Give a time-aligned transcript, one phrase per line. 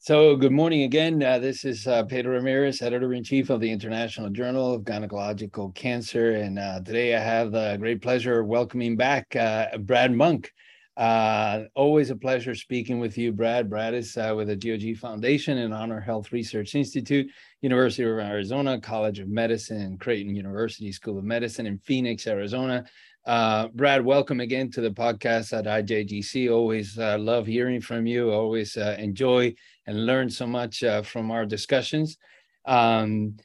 [0.00, 1.20] So, good morning again.
[1.20, 5.74] Uh, this is uh, Pedro Ramirez, editor in chief of the International Journal of Gynecological
[5.74, 6.36] Cancer.
[6.36, 10.52] And uh, today I have the great pleasure of welcoming back uh, Brad Monk.
[10.96, 13.68] Uh, always a pleasure speaking with you, Brad.
[13.68, 17.26] Brad is uh, with the GOG Foundation and Honor Health Research Institute,
[17.60, 22.84] University of Arizona, College of Medicine, Creighton University School of Medicine in Phoenix, Arizona.
[23.26, 26.50] Uh, Brad, welcome again to the podcast at IJGC.
[26.50, 28.30] Always uh, love hearing from you.
[28.30, 29.54] Always uh, enjoy
[29.86, 32.16] and learn so much uh, from our discussions.
[32.64, 33.36] Um,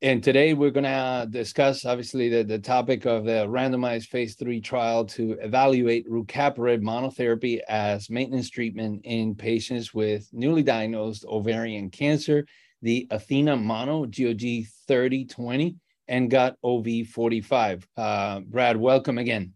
[0.00, 4.60] and today we're going to discuss, obviously, the, the topic of the randomized phase three
[4.60, 12.46] trial to evaluate rucaparib monotherapy as maintenance treatment in patients with newly diagnosed ovarian cancer,
[12.82, 15.76] the Athena Mono GOG 3020
[16.08, 17.84] and got OV45.
[17.96, 19.54] Uh, Brad, welcome again.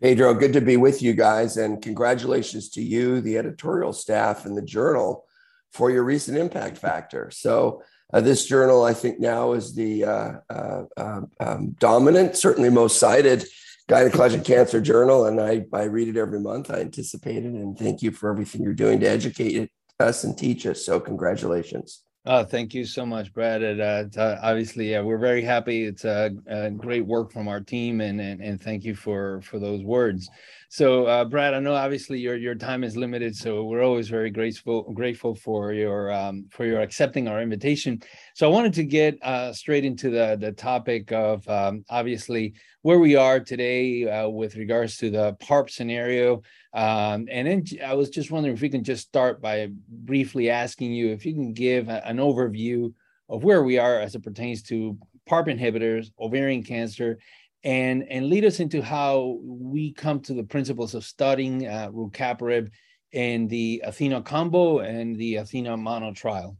[0.00, 4.56] Pedro, good to be with you guys, and congratulations to you, the editorial staff, and
[4.56, 5.26] the journal
[5.72, 7.30] for your recent impact factor.
[7.30, 12.70] So, uh, this journal, I think, now is the uh, uh, um, um dominant, certainly
[12.70, 13.44] most cited
[13.88, 16.70] gynecologic cancer journal, and I, I read it every month.
[16.70, 20.64] I anticipate it, and thank you for everything you're doing to educate us and teach
[20.66, 20.84] us.
[20.84, 22.02] So, congratulations.
[22.26, 23.62] Oh, thank you so much, Brad.
[23.62, 25.84] And, uh, uh, obviously, yeah, we're very happy.
[25.84, 29.58] It's a, a, great work from our team, and, and and thank you for for
[29.58, 30.28] those words.
[30.72, 34.30] So, uh, Brad, I know obviously your your time is limited, so we're always very
[34.30, 38.00] grateful grateful for your um, for your accepting our invitation.
[38.36, 43.00] So, I wanted to get uh, straight into the the topic of um, obviously where
[43.00, 46.42] we are today uh, with regards to the PARP scenario.
[46.72, 50.92] Um, and then I was just wondering if we can just start by briefly asking
[50.92, 52.94] you if you can give a, an overview
[53.28, 54.96] of where we are as it pertains to
[55.28, 57.18] PARP inhibitors, ovarian cancer,
[57.62, 62.70] and and lead us into how we come to the principles of studying uh, rucaparib
[63.12, 66.56] in the Athena combo and the Athena mono trial.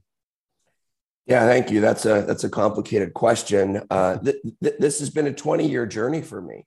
[1.26, 1.80] Yeah, thank you.
[1.80, 3.82] That's a that's a complicated question.
[3.90, 6.66] Uh, th- th- this has been a 20 year journey for me.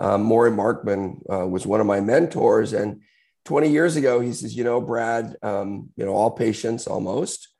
[0.00, 3.02] Um, Maury Markman uh, was one of my mentors, and
[3.44, 7.51] 20 years ago, he says, "You know, Brad, um, you know, all patients almost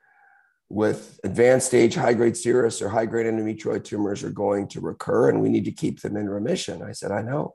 [0.73, 5.29] with advanced stage high grade serous or high grade endometrioid tumors are going to recur,
[5.29, 7.55] and we need to keep them in remission." I said, "I know,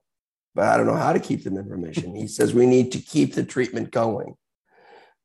[0.53, 2.99] but I don't know how to keep them in remission." he says, "We need to
[2.99, 4.35] keep the treatment going."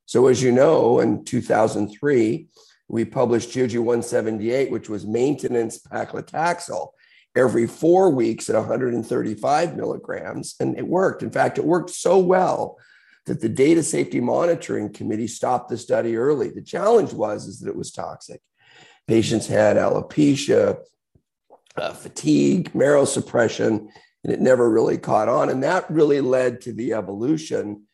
[0.07, 2.49] So, as you know, in 2003
[2.89, 6.91] we published GOG 178, which was maintenance paclitaxel
[7.35, 10.55] every four weeks at 135 milligrams.
[10.61, 11.23] And it worked.
[11.23, 12.77] In fact, it worked so well
[13.27, 16.51] that the data safety monitoring committee stopped the study early.
[16.51, 18.41] The challenge was is that it was toxic.
[19.07, 20.79] Patients had alopecia,
[21.77, 23.89] uh, fatigue, marrow suppression,
[24.25, 25.51] and it never really caught on.
[25.51, 27.85] And that really led to the evolution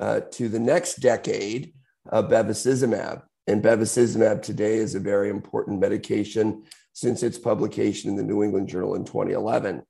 [0.00, 1.72] uh, to the next decade
[2.08, 3.22] of bevacizumab.
[3.46, 8.68] And bevacizumab today is a very important medication since its publication in the New England
[8.68, 9.82] Journal in 2011.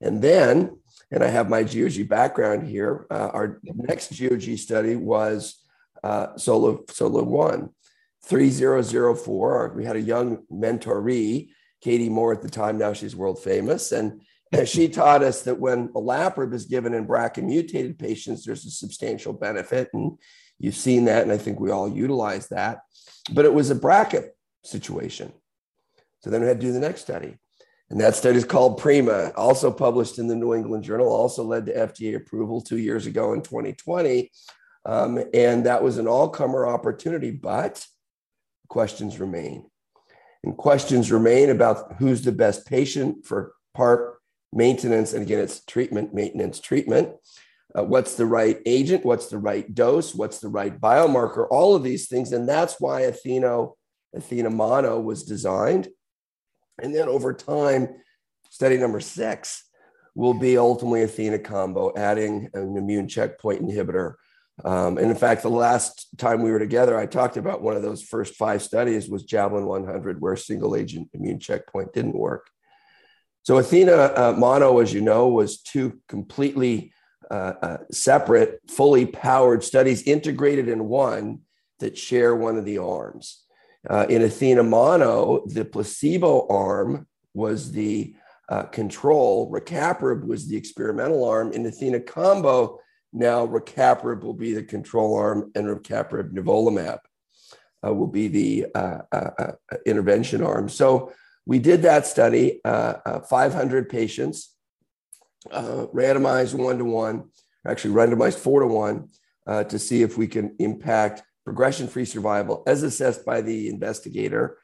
[0.00, 0.78] And then,
[1.10, 5.62] and I have my GOG background here, uh, our next GOG study was
[6.02, 7.68] uh, Solo, Solo 1,
[8.24, 9.72] 3004.
[9.76, 11.50] We had a young mentoree,
[11.80, 13.92] Katie Moore at the time, now she's world famous.
[13.92, 14.22] And
[14.64, 19.32] she taught us that when olaparib is given in BRCA mutated patients, there's a substantial
[19.32, 19.90] benefit.
[19.92, 20.18] And
[20.58, 22.80] you've seen that, and I think we all utilize that.
[23.32, 24.30] But it was a BRCA
[24.64, 25.32] situation.
[26.22, 27.38] So then we had to do the next study.
[27.90, 31.66] And that study is called PRIMA, also published in the New England Journal, also led
[31.66, 34.30] to FDA approval two years ago in 2020.
[34.86, 37.84] Um, and that was an all comer opportunity, but
[38.68, 39.68] questions remain.
[40.44, 44.14] And questions remain about who's the best patient for PARP
[44.52, 45.12] maintenance.
[45.12, 47.10] And again, it's treatment, maintenance, treatment.
[47.76, 49.04] Uh, what's the right agent?
[49.04, 50.14] What's the right dose?
[50.14, 51.46] What's the right biomarker?
[51.50, 52.32] All of these things.
[52.32, 53.66] And that's why Athena,
[54.14, 55.88] Athena Mono was designed.
[56.82, 57.88] And then over time,
[58.48, 59.64] study number six
[60.14, 64.14] will be ultimately Athena combo, adding an immune checkpoint inhibitor.
[64.64, 67.82] Um, and in fact, the last time we were together, I talked about one of
[67.82, 72.48] those first five studies was Javelin 100, where single agent immune checkpoint didn't work.
[73.42, 76.92] So Athena uh, mono, as you know, was two completely
[77.30, 81.40] uh, uh, separate, fully powered studies integrated in one
[81.78, 83.44] that share one of the arms.
[83.88, 88.14] Uh, in Athena Mono, the placebo arm was the
[88.48, 91.52] uh, control, rucaparib was the experimental arm.
[91.52, 92.80] In Athena Combo,
[93.12, 96.98] now rucaparib will be the control arm and rucaparib nivolumab
[97.86, 99.52] uh, will be the uh, uh, uh,
[99.86, 100.68] intervention arm.
[100.68, 101.12] So
[101.46, 104.54] we did that study, 500 patients,
[105.52, 107.30] randomized one to one,
[107.66, 109.08] actually randomized four to one,
[109.46, 114.56] to see if we can impact progression free survival as assessed by the investigator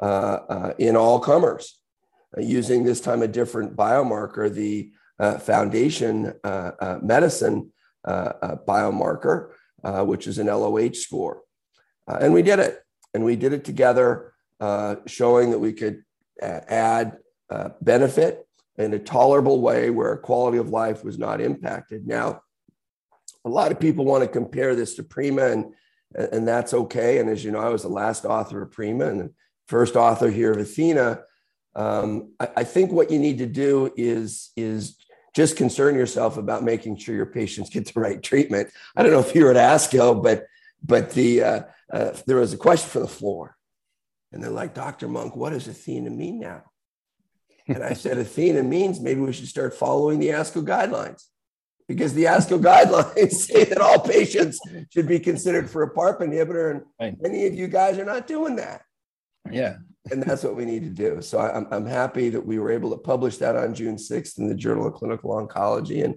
[0.00, 1.80] uh, uh, in all comers
[2.36, 4.90] uh, using this time a different biomarker, the
[5.20, 7.70] uh, foundation uh, medicine
[8.04, 9.50] biomarker,
[10.04, 11.42] which is an LOH score.
[12.08, 12.80] and we did it.
[13.14, 14.32] And we did it together,
[15.06, 16.02] showing that we could
[16.42, 17.18] add
[17.80, 18.48] benefit
[18.78, 22.04] in a tolerable way where quality of life was not impacted.
[22.04, 22.42] Now,
[23.44, 25.74] a lot of people want to compare this to Prima, and,
[26.14, 27.18] and that's okay.
[27.18, 29.30] And as you know, I was the last author of Prima and
[29.66, 31.22] first author here of Athena.
[31.74, 34.98] Um, I, I, think what you need to do is, is
[35.34, 38.68] just concern yourself about making sure your patients get the right treatment.
[38.94, 40.46] I don't know if you were at ASCO, but
[40.84, 43.56] but the uh, uh, there was a question for the floor,
[44.32, 45.08] and they're like, Dr.
[45.08, 46.64] Monk, what does Athena mean now?
[47.68, 51.24] And I said, Athena means maybe we should start following the ASCO guidelines
[51.88, 56.70] because the ASCO guidelines say that all patients should be considered for a PARP inhibitor.
[56.70, 57.16] And right.
[57.20, 58.82] many of you guys are not doing that.
[59.50, 59.76] Yeah.
[60.10, 61.20] and that's what we need to do.
[61.22, 64.48] So I'm, I'm happy that we were able to publish that on June 6th in
[64.48, 66.04] the Journal of Clinical Oncology.
[66.04, 66.14] And,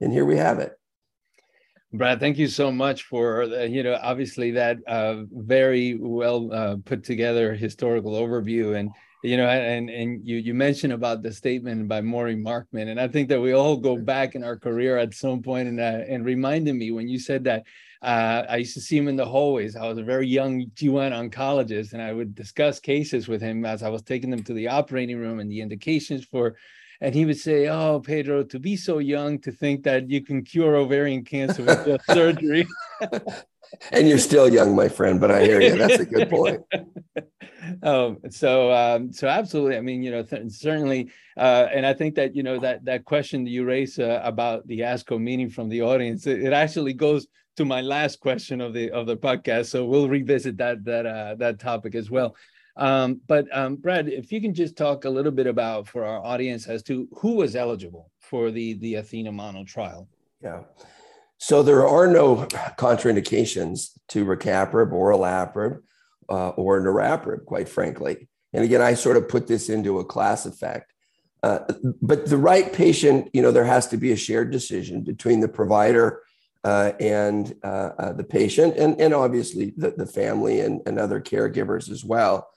[0.00, 0.72] and here we have it.
[1.92, 6.76] Brad, thank you so much for uh, you know obviously that uh, very well uh,
[6.84, 8.90] put together historical overview and
[9.22, 13.08] you know and and you you mentioned about the statement by Maury Markman and I
[13.08, 16.24] think that we all go back in our career at some point and uh, and
[16.24, 17.64] reminded me when you said that
[18.00, 19.74] uh, I used to see him in the hallways.
[19.74, 23.82] I was a very young GYN oncologist and I would discuss cases with him as
[23.82, 26.56] I was taking them to the operating room and the indications for
[27.00, 30.42] and he would say, "Oh, Pedro, to be so young to think that you can
[30.42, 32.66] cure ovarian cancer with just surgery."
[33.92, 35.76] and you're still young, my friend, but I hear you.
[35.76, 36.60] That's a good point.
[37.82, 39.76] um, so, um, so absolutely.
[39.76, 43.04] I mean, you know, th- certainly, uh, and I think that you know that that
[43.04, 46.94] question that you raised uh, about the ASCO meeting from the audience, it, it, actually
[46.94, 49.66] goes to my last question of the of the podcast.
[49.66, 52.34] So we'll revisit that that uh, that topic as well.
[52.78, 56.24] Um, but um, Brad, if you can just talk a little bit about for our
[56.24, 60.08] audience as to who was eligible for the the Athena Mono trial.
[60.40, 60.62] Yeah.
[61.38, 62.46] So there are no
[62.78, 65.80] contraindications to rucaparib or olaparib
[66.28, 68.28] uh, or niraparib, quite frankly.
[68.52, 70.92] And again, I sort of put this into a class effect.
[71.42, 71.60] Uh,
[72.02, 75.48] but the right patient, you know, there has to be a shared decision between the
[75.48, 76.22] provider
[76.64, 81.20] uh, and uh, uh, the patient, and, and obviously the, the family and, and other
[81.20, 82.48] caregivers as well.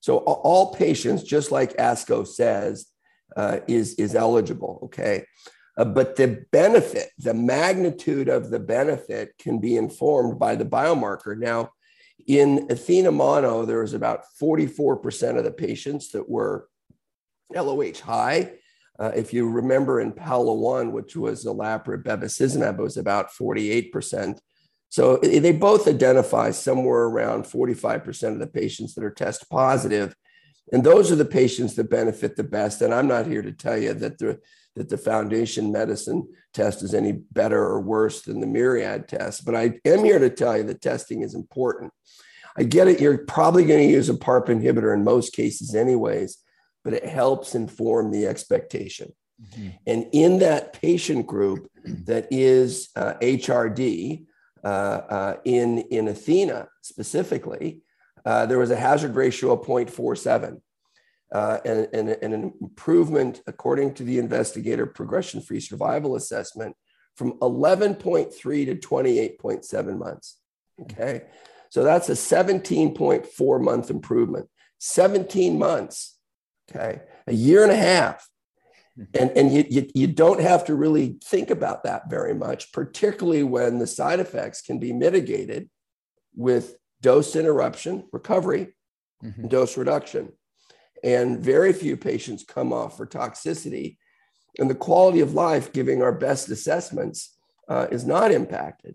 [0.00, 2.86] So all patients, just like ASCO says,
[3.36, 4.80] uh, is, is eligible.
[4.84, 5.24] Okay.
[5.76, 11.36] Uh, but the benefit, the magnitude of the benefit can be informed by the biomarker.
[11.36, 11.70] Now,
[12.26, 16.68] in Athena mono, there was about 44% of the patients that were
[17.54, 18.52] LOH high.
[18.98, 24.38] Uh, if you remember in PAOLA 1, which was olaparib bevacizumab, it was about 48%.
[24.88, 30.14] So they both identify somewhere around 45% of the patients that are test positive.
[30.72, 32.80] And those are the patients that benefit the best.
[32.82, 34.40] And I'm not here to tell you that the
[34.76, 39.56] that the foundation medicine test is any better or worse than the myriad test, but
[39.56, 41.92] I am here to tell you that testing is important.
[42.58, 46.38] I get it, you're probably going to use a PARP inhibitor in most cases, anyways,
[46.84, 49.12] but it helps inform the expectation.
[49.42, 49.68] Mm-hmm.
[49.86, 51.70] And in that patient group
[52.04, 54.24] that is uh, HRD,
[55.44, 57.80] in, in Athena specifically,
[58.26, 60.60] uh, there was a hazard ratio of 0.47
[61.32, 66.76] uh, and, and, and, an improvement, according to the investigator progression free survival assessment,
[67.14, 70.38] from 11.3 to 28.7 months.
[70.82, 71.22] Okay.
[71.70, 74.48] So that's a 17.4 month improvement.
[74.78, 76.18] 17 months.
[76.70, 77.00] Okay.
[77.26, 78.28] A year and a half.
[79.12, 83.42] And, and you, you, you don't have to really think about that very much, particularly
[83.42, 85.68] when the side effects can be mitigated
[86.34, 88.74] with dose interruption, recovery,
[89.22, 89.48] mm-hmm.
[89.48, 90.32] dose reduction
[91.02, 93.96] and very few patients come off for toxicity.
[94.58, 97.36] And the quality of life, giving our best assessments,
[97.68, 98.94] uh, is not impacted.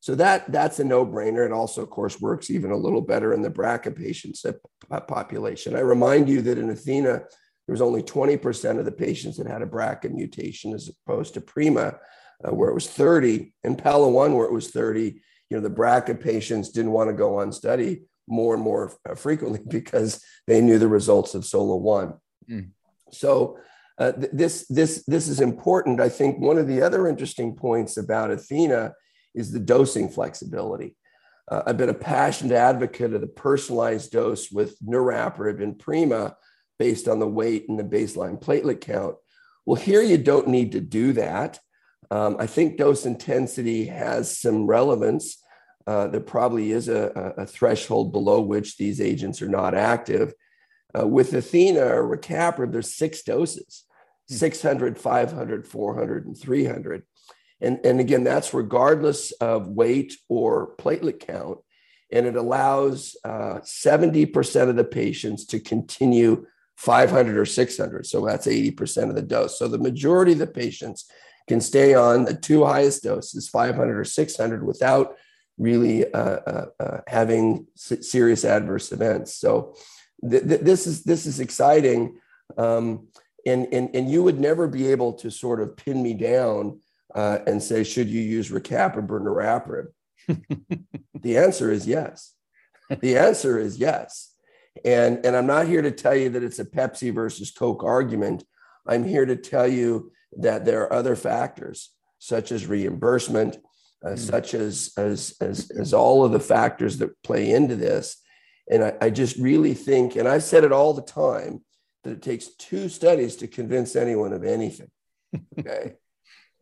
[0.00, 1.46] So that that's a no-brainer.
[1.46, 4.44] It also, of course, works even a little better in the BRCA patients
[5.08, 5.74] population.
[5.74, 7.22] I remind you that in Athena,
[7.66, 11.40] there was only 20% of the patients that had a BRCA mutation, as opposed to
[11.40, 11.98] Prima,
[12.44, 15.20] uh, where it was 30, and PAOLA 1, where it was 30.
[15.50, 19.14] You know, the BRCA patients didn't want to go on study more and more uh,
[19.14, 22.14] frequently because they knew the results of SOLO one.
[22.48, 22.70] Mm.
[23.12, 23.58] So
[23.98, 26.00] uh, th- this this this is important.
[26.00, 28.92] I think one of the other interesting points about Athena
[29.34, 30.96] is the dosing flexibility.
[31.50, 36.36] Uh, I've been a passionate advocate of the personalized dose with niraparib and Prima
[36.78, 39.16] based on the weight and the baseline platelet count.
[39.64, 41.58] Well, here you don't need to do that.
[42.10, 45.38] Um, I think dose intensity has some relevance
[45.86, 50.34] uh, there probably is a, a, threshold below which these agents are not active.
[50.98, 53.84] Uh, with Athena or Rucaparib, there's six doses,
[54.28, 54.34] hmm.
[54.34, 57.02] 600, 500, 400, and 300.
[57.60, 61.58] And, and again, that's regardless of weight or platelet count.
[62.12, 68.06] And it allows uh, 70% of the patients to continue 500 or 600.
[68.06, 69.58] So that's 80% of the dose.
[69.58, 71.10] So the majority of the patients
[71.48, 75.16] can stay on the two highest doses, 500 or 600, without
[75.58, 79.34] really uh, uh, uh, having serious adverse events.
[79.36, 79.74] So
[80.28, 82.18] th- th- this is this is exciting,
[82.58, 83.08] um,
[83.46, 86.80] and, and and you would never be able to sort of pin me down
[87.14, 89.86] uh, and say should you use Rucaparib or Niraparib.
[91.20, 92.34] the answer is yes.
[93.00, 94.35] The answer is yes.
[94.84, 98.44] And, and I'm not here to tell you that it's a Pepsi versus Coke argument.
[98.86, 103.58] I'm here to tell you that there are other factors, such as reimbursement,
[104.04, 104.18] uh, mm.
[104.18, 108.20] such as, as, as, as all of the factors that play into this.
[108.70, 111.64] And I, I just really think, and I've said it all the time,
[112.04, 114.90] that it takes two studies to convince anyone of anything.
[115.58, 115.94] Okay.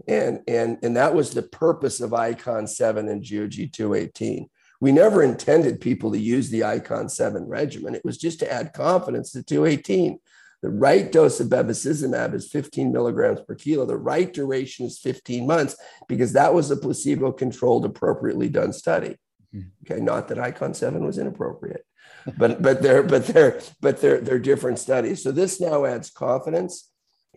[0.09, 4.49] and, and, and that was the purpose of ICON 7 and GOG 218.
[4.85, 7.95] We never intended people to use the ICON 7 regimen.
[7.95, 10.19] It was just to add confidence to 218.
[10.61, 13.87] The right dose of bevacizumab is 15 milligrams per kilo.
[13.87, 15.75] The right duration is 15 months
[16.07, 19.17] because that was a placebo controlled, appropriately done study.
[19.55, 19.91] Mm-hmm.
[19.91, 21.87] Okay, not that ICON 7 was inappropriate,
[22.37, 25.23] but but they're but they're but they're they're different studies.
[25.23, 26.91] So this now adds confidence.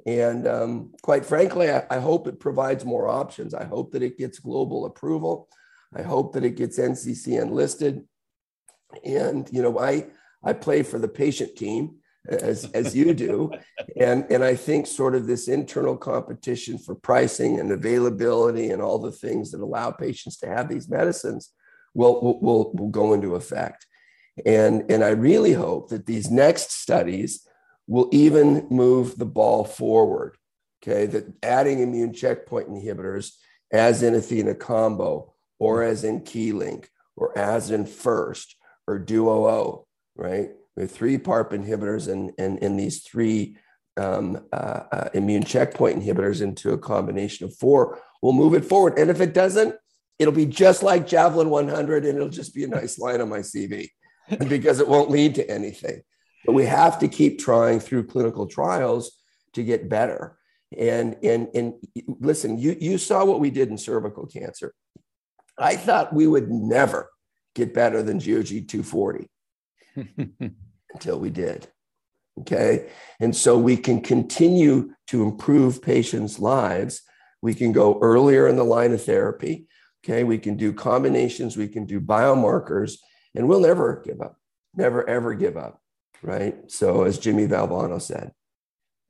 [0.06, 3.54] And um, quite frankly, I, I hope it provides more options.
[3.54, 5.48] I hope that it gets global approval.
[5.98, 8.04] I hope that it gets NCCN listed.
[9.04, 10.08] And you know, I
[10.44, 13.52] I play for the patient team as, as you do.
[14.00, 19.00] And, and I think sort of this internal competition for pricing and availability and all
[19.00, 21.52] the things that allow patients to have these medicines
[21.96, 23.88] will, will, will go into effect.
[24.46, 27.48] And, and I really hope that these next studies
[27.88, 30.38] will even move the ball forward.
[30.84, 33.32] Okay, that adding immune checkpoint inhibitors,
[33.72, 38.56] as in Athena combo, or as in KEYLYNK, or as in First,
[38.88, 39.86] or Duo,
[40.16, 40.50] right?
[40.78, 43.58] with three PARP inhibitors and, and, and these three
[43.98, 48.98] um, uh, uh, immune checkpoint inhibitors into a combination of four, we'll move it forward.
[48.98, 49.76] And if it doesn't,
[50.20, 53.40] it'll be just like Javelin 100 and it'll just be a nice line on my
[53.40, 53.90] CV
[54.48, 56.04] because it won't lead to anything.
[56.46, 59.18] But we have to keep trying through clinical trials
[59.54, 60.38] to get better.
[60.78, 61.74] And, and, and
[62.06, 64.76] listen, you, you saw what we did in cervical cancer.
[65.58, 67.10] I thought we would never
[67.56, 69.28] get better than GOG 240.
[70.94, 71.68] until we did.
[72.40, 72.90] Okay.
[73.20, 77.02] And so we can continue to improve patients' lives.
[77.42, 79.68] We can go earlier in the line of therapy.
[80.04, 80.24] Okay.
[80.24, 82.98] We can do combinations, we can do biomarkers,
[83.36, 84.38] and we'll never give up,
[84.76, 85.82] never, ever give up.
[86.22, 86.72] Right.
[86.72, 88.32] So, as Jimmy Valvano said,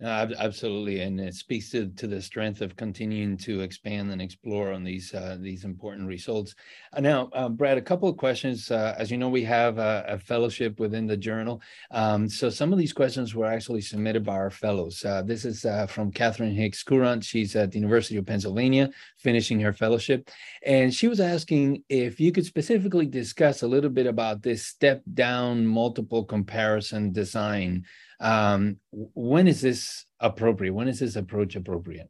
[0.03, 4.71] uh, absolutely, and it speaks to, to the strength of continuing to expand and explore
[4.71, 6.53] on these uh, these important results.
[6.93, 8.69] Uh, now, uh, Brad, a couple of questions.
[8.69, 12.71] Uh, as you know, we have a, a fellowship within the journal, um, so some
[12.71, 15.03] of these questions were actually submitted by our fellows.
[15.03, 17.23] Uh, this is from Catherine Hicks Courant.
[17.23, 20.29] She's at the University of Pennsylvania, finishing her fellowship,
[20.63, 25.01] and she was asking if you could specifically discuss a little bit about this step
[25.15, 27.83] down multiple comparison design
[28.19, 30.73] um, when is this appropriate?
[30.73, 32.09] When is this approach appropriate?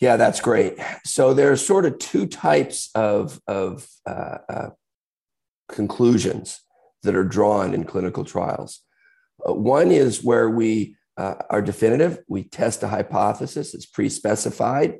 [0.00, 0.78] Yeah, that's great.
[1.04, 4.70] So there's sort of two types of, of uh, uh,
[5.68, 6.60] conclusions
[7.02, 8.80] that are drawn in clinical trials.
[9.48, 12.18] Uh, one is where we uh, are definitive.
[12.28, 13.74] We test a hypothesis.
[13.74, 14.98] It's pre-specified.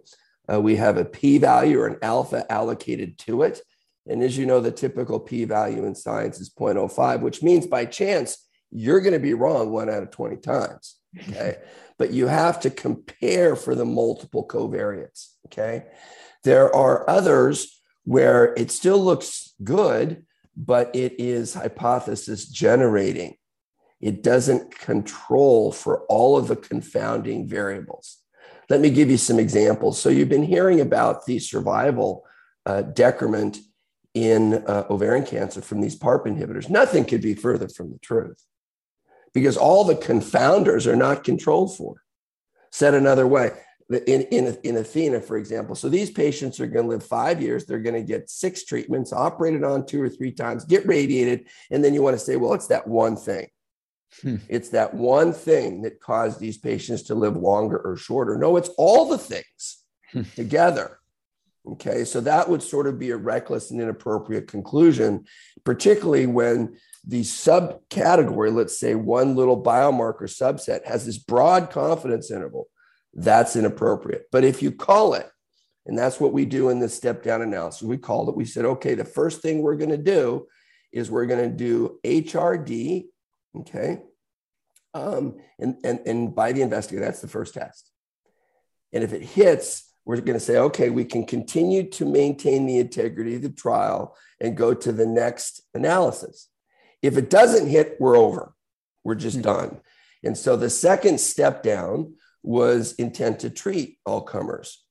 [0.53, 3.61] Uh, we have a p-value or an alpha allocated to it.
[4.07, 8.49] And as you know, the typical p-value in science is 0.05, which means by chance
[8.73, 10.97] you're going to be wrong one out of 20 times.
[11.29, 11.57] Okay.
[11.99, 15.35] but you have to compare for the multiple covariates.
[15.47, 15.85] Okay.
[16.43, 20.25] There are others where it still looks good,
[20.57, 23.37] but it is hypothesis generating.
[24.01, 28.19] It doesn't control for all of the confounding variables.
[28.69, 30.01] Let me give you some examples.
[30.01, 32.25] So, you've been hearing about the survival
[32.67, 33.59] uh, decrement
[34.15, 36.69] in uh, ovarian cancer from these PARP inhibitors.
[36.69, 38.43] Nothing could be further from the truth
[39.35, 42.03] because all the confounders are not controlled for.
[42.71, 43.53] Said another way,
[43.91, 47.65] in, in, in Athena, for example, so these patients are going to live five years.
[47.65, 51.47] They're going to get six treatments, operated on two or three times, get radiated.
[51.71, 53.49] And then you want to say, well, it's that one thing.
[54.23, 54.37] Hmm.
[54.49, 58.37] It's that one thing that caused these patients to live longer or shorter.
[58.37, 60.23] No, it's all the things hmm.
[60.37, 60.99] together.
[61.65, 65.25] Okay, so that would sort of be a reckless and inappropriate conclusion,
[65.65, 66.77] particularly when
[67.07, 72.67] the subcategory, let's say one little biomarker subset, has this broad confidence interval.
[73.15, 74.27] That's inappropriate.
[74.33, 75.29] But if you call it,
[75.87, 78.65] and that's what we do in this step down analysis, we called it, we said,
[78.65, 80.47] okay, the first thing we're going to do
[80.93, 83.07] is we're going to do HRD,
[83.61, 83.99] okay,
[84.95, 87.91] um, and, and, and by the investigator, that's the first test.
[88.93, 92.79] And if it hits, we're going to say, okay, we can continue to maintain the
[92.79, 96.49] integrity of the trial and go to the next analysis.
[97.03, 98.55] If it doesn't hit, we're over.
[99.05, 99.43] We're just mm-hmm.
[99.43, 99.81] done.
[100.25, 104.85] And so the second step down was intent to treat all comers.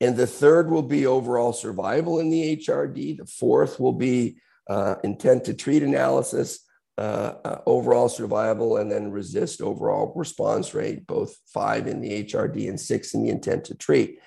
[0.00, 3.18] And the third will be overall survival in the HRD.
[3.18, 6.60] The fourth will be uh, intent to treat analysis,
[6.98, 12.68] uh, uh, overall survival, and then RECIST overall response rate, both five in the HRD
[12.68, 14.18] and six in the intent to treat.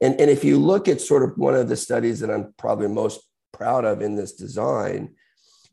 [0.00, 2.88] And, and if you look at sort of one of the studies that I'm probably
[2.88, 3.20] most
[3.52, 5.14] proud of in this design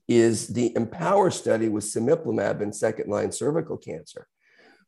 [0.07, 4.27] is the Empower study with cemiplimab in second line cervical cancer.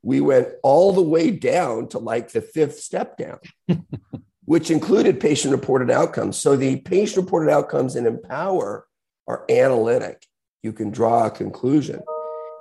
[0.01, 3.39] We went all the way down to like the fifth step down,
[4.45, 6.37] which included patient reported outcomes.
[6.37, 8.87] So the patient reported outcomes in Empower
[9.27, 10.25] are analytic.
[10.61, 12.01] You can draw a conclusion.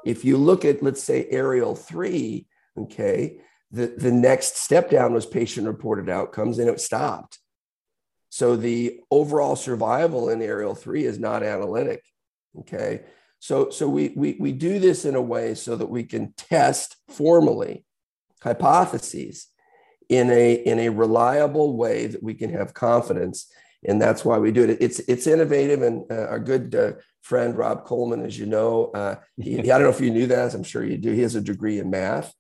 [0.05, 2.47] If you look at, let's say, Ariel 3,
[2.79, 3.41] okay,
[3.75, 7.41] the, the next step down was patient reported outcomes and it stopped.
[8.29, 12.03] So the overall survival in Ariel 3 is not analytic.
[12.61, 13.03] Okay.
[13.41, 16.97] So, so we, we, we do this in a way so that we can test
[17.09, 17.85] formally
[18.43, 19.49] hypotheses
[20.09, 23.53] in a, in a reliable way that we can have confidence.
[23.85, 24.79] And that's why we do it.
[24.81, 25.83] It's, it's innovative.
[25.83, 29.83] And uh, our good uh, friend, Rob Coleman, as you know, uh, he, I don't
[29.83, 31.11] know if you knew that, I'm sure you do.
[31.11, 32.33] He has a degree in math.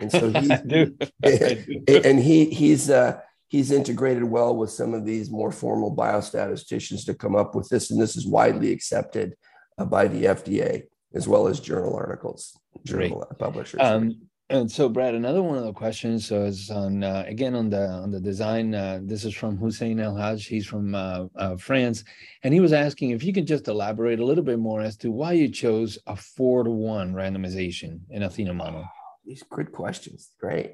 [0.00, 5.52] And so he, and he he's uh, he's integrated well with some of these more
[5.52, 9.36] formal biostatisticians to come up with this, and this is widely accepted
[9.78, 10.84] uh, by the FDA
[11.14, 13.38] as well as journal articles, journal Great.
[13.38, 13.80] publishers.
[13.82, 17.88] Um, and so, Brad, another one of the questions is on uh, again on the
[17.88, 18.74] on the design.
[18.74, 20.44] Uh, this is from Hussein El Haj.
[20.44, 22.02] He's from uh, uh, France,
[22.42, 25.12] and he was asking if you could just elaborate a little bit more as to
[25.12, 28.88] why you chose a four to one randomization in Athena Mono
[29.30, 30.30] these good questions.
[30.40, 30.72] Great.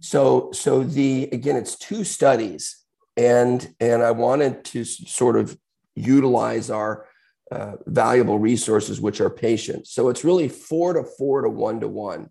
[0.00, 2.82] So, so the again, it's two studies,
[3.16, 5.56] and and I wanted to sort of
[5.94, 7.06] utilize our
[7.52, 9.92] uh, valuable resources, which are patients.
[9.92, 12.30] So it's really four to four to one to one.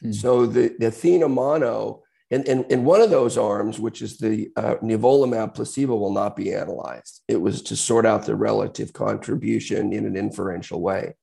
[0.00, 0.12] Hmm.
[0.12, 4.50] So the, the Athena mono, and, and, and one of those arms, which is the
[4.56, 7.22] uh, nivolumab placebo, will not be analyzed.
[7.26, 11.14] It was to sort out the relative contribution in an inferential way.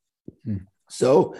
[0.43, 0.57] Hmm.
[0.89, 1.35] So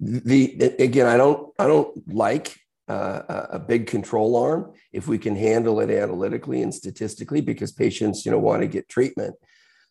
[0.00, 2.56] the again i don't i don't like
[2.88, 8.26] uh, a big control arm if we can handle it analytically and statistically because patients
[8.26, 9.36] you know want to get treatment.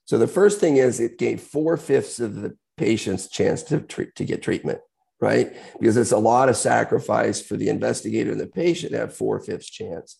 [0.03, 4.25] So the first thing is it gave four-fifths of the patients chance to treat to
[4.25, 4.81] get treatment
[5.21, 5.53] right?
[5.79, 9.69] Because it's a lot of sacrifice for the investigator and the patient to have four-fifths
[9.69, 10.17] chance.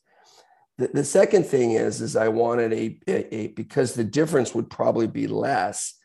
[0.78, 4.70] The, the second thing is is i wanted a, a, a because the difference would
[4.70, 5.96] probably be less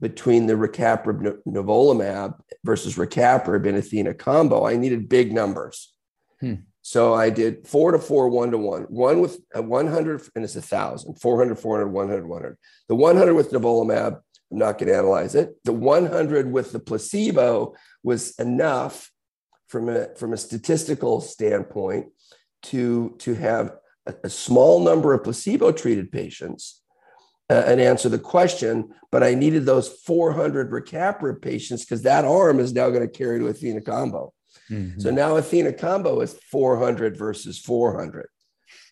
[0.00, 5.92] between the rucaparib nivolumab versus rucaparib in Athena combo, I needed big numbers.
[6.40, 6.54] Hmm.
[6.82, 10.56] So I did four to four, one to one, one with a 100, and it's
[10.56, 12.58] a thousand, 400, 400, 100, 100.
[12.88, 15.54] The 100 with nivolumab, I'm not going to analyze it.
[15.64, 19.10] The 100 with the placebo was enough
[19.68, 22.06] from a, from a statistical standpoint
[22.62, 23.72] to, to have
[24.06, 26.79] a, a small number of placebo treated patients
[27.50, 28.94] uh, and answer the question.
[29.10, 33.40] But I needed those 400 rucaparib patients because that arm is now going to carry
[33.40, 34.32] to Athena combo.
[34.70, 35.00] Mm-hmm.
[35.00, 38.28] So now Athena combo is 400 versus 400.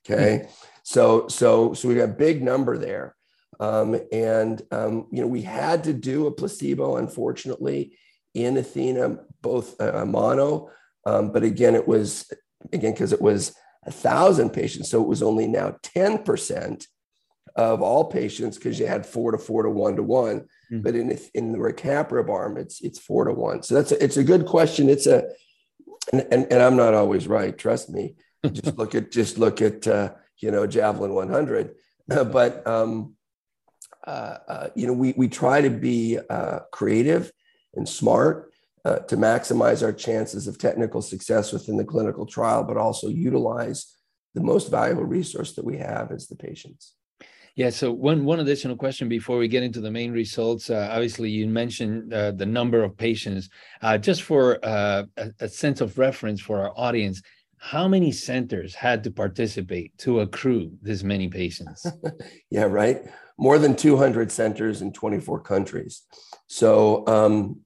[0.04, 0.40] Okay.
[0.40, 0.50] Mm-hmm.
[0.82, 3.14] So, so, so we got a big number there.
[3.60, 7.96] Um, and, um, you know, we had to do a placebo, unfortunately,
[8.34, 10.70] in Athena, both uh, mono.
[11.04, 12.30] Um, but again, it was,
[12.72, 14.90] again, because it was a thousand patients.
[14.90, 16.86] So it was only now 10%
[17.58, 20.42] of all patients because you had four to four to one to one.
[20.70, 20.80] Mm-hmm.
[20.80, 23.64] But in in the rucaparib arm, it's it's four to one.
[23.64, 24.88] So that's a, it's a good question.
[24.88, 25.24] It's a
[26.12, 27.58] and, and, and I'm not always right.
[27.58, 28.14] Trust me.
[28.52, 31.74] just look at just look at uh, you know javelin 100.
[32.06, 33.14] but um,
[34.06, 37.32] uh, uh, you know we we try to be uh, creative
[37.74, 38.52] and smart
[38.84, 43.96] uh, to maximize our chances of technical success within the clinical trial, but also utilize
[44.34, 46.94] the most valuable resource that we have as the patients.
[47.58, 47.70] Yeah.
[47.70, 50.70] So one one additional question before we get into the main results.
[50.70, 53.48] Uh, obviously, you mentioned uh, the number of patients.
[53.82, 57.20] Uh, just for uh, a, a, sense of reference for our audience,
[57.56, 61.84] how many centers had to participate to accrue this many patients?
[62.52, 63.02] yeah, right.
[63.38, 66.02] More than 200 centers in 24 countries.
[66.46, 67.62] So um,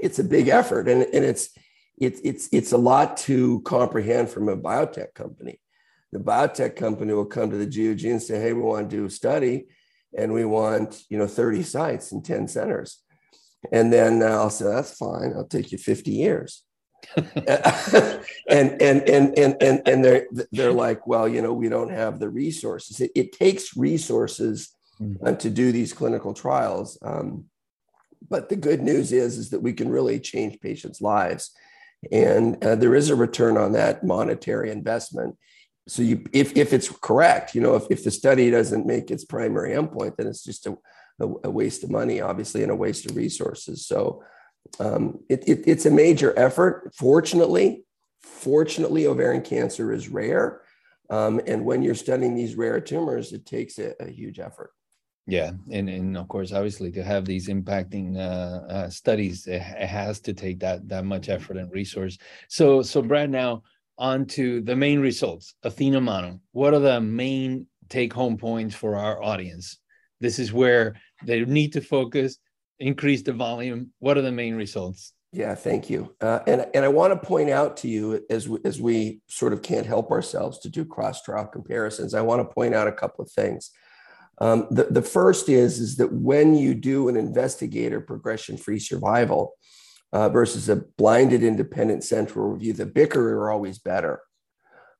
[0.00, 1.50] it's a big effort, and, and it's
[1.96, 5.60] it's it's it's a lot to comprehend from a biotech company.
[6.12, 9.04] The biotech company will come to the GOG and say, "Hey, we want to do
[9.04, 9.66] a study,
[10.16, 13.02] and we want you know 30 sites and 10 centers."
[13.72, 15.32] And then I'll say, "That's fine.
[15.34, 16.62] I'll take you 50 years."
[17.16, 22.18] and, and and and and and they're they're like, well, you know, we don't have
[22.18, 23.00] the resources.
[23.00, 25.26] It, it takes resources mm-hmm.
[25.26, 26.98] uh, to do these clinical trials.
[27.02, 27.44] Um,
[28.28, 31.52] but the good news is is that we can really change patients' lives,
[32.10, 35.36] and uh, there is a return on that monetary investment.
[35.88, 39.24] So you, if if it's correct, you know, if if the study doesn't make its
[39.24, 40.76] primary endpoint, then it's just a,
[41.18, 43.86] a, a waste of money, obviously, and a waste of resources.
[43.86, 44.22] So
[44.78, 46.92] um, it, it, it's a major effort.
[46.94, 47.84] Fortunately,
[48.20, 50.60] fortunately, ovarian cancer is rare.
[51.10, 54.72] Um, and when you're studying these rare tumors, it takes a, a, huge effort.
[55.26, 59.86] Yeah, and and of course, obviously, to have these impacting uh, uh, studies, it, it,
[59.86, 62.18] has to take that that much effort and resource.
[62.48, 63.62] So, so Brad, now
[63.98, 65.54] on to the main results.
[65.62, 66.40] Athena Mono.
[66.52, 69.78] What are the main take home points for our audience?
[70.20, 72.38] This is where they need to focus
[72.78, 73.92] increase the volume?
[73.98, 75.12] What are the main results?
[75.32, 76.14] Yeah, thank you.
[76.20, 79.52] Uh, and, and I want to point out to you as we, as we sort
[79.52, 82.92] of can't help ourselves to do cross trial comparisons, I want to point out a
[82.92, 83.70] couple of things.
[84.40, 89.52] Um, the, the first is, is that when you do an investigator progression free survival
[90.12, 94.20] uh, versus a blinded independent central review, the BICR are always better.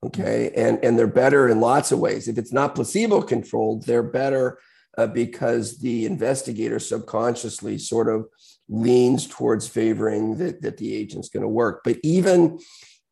[0.05, 0.53] Okay.
[0.55, 2.29] And, and they're better in lots of ways.
[2.29, 4.59] If it's not placebo controlled, they're better
[4.97, 8.27] uh, because the investigator subconsciously sort of
[8.69, 11.81] leans towards favoring that, that the agent's going to work.
[11.85, 12.59] But even,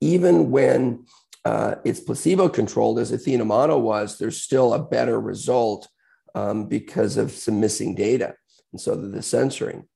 [0.00, 1.06] even when
[1.44, 5.88] uh, it's placebo controlled, as Athena Mono was, there's still a better result
[6.34, 8.34] um, because of some missing data.
[8.72, 9.88] And so the censoring,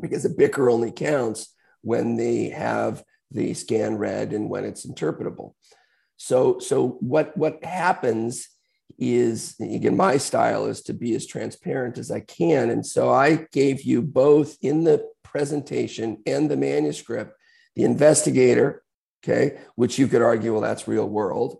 [0.00, 5.54] because the BICR only counts when they have the scan read and when it's interpretable.
[6.16, 8.48] So, so what, what happens
[8.98, 13.46] is again my style is to be as transparent as i can and so i
[13.52, 17.36] gave you both in the presentation and the manuscript
[17.74, 18.82] the investigator
[19.22, 21.58] okay which you could argue well that's real world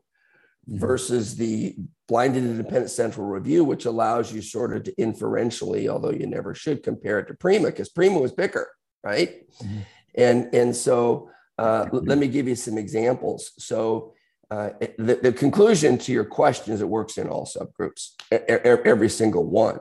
[0.68, 0.78] mm-hmm.
[0.78, 1.76] versus the
[2.08, 6.82] blinded independent central review which allows you sort of to inferentially although you never should
[6.82, 8.64] compare it to prima because prima was BICR
[9.02, 9.78] right mm-hmm.
[10.14, 14.12] and and so uh, let me give you some examples so
[14.50, 19.44] uh, the, the, conclusion to your question is it works in all subgroups, every single
[19.44, 19.80] one.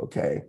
[0.00, 0.42] Okay.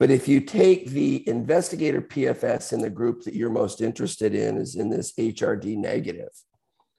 [0.00, 4.56] But if you take the investigator PFS in the group that you're most interested in,
[4.56, 6.30] is in this HRD negative,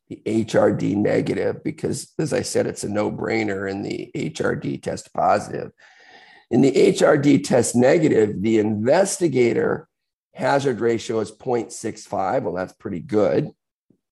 [0.09, 5.13] the HRD negative, because as I said, it's a no brainer in the HRD test
[5.13, 5.71] positive.
[6.51, 9.87] In the HRD test negative, the investigator
[10.33, 12.43] hazard ratio is 0.65.
[12.43, 13.51] Well, that's pretty good.